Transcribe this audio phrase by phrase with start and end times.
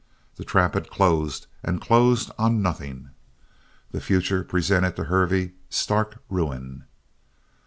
[0.37, 3.11] The trap had closed and closed on nothing.
[3.91, 6.85] The future presented to Hervey stark ruin.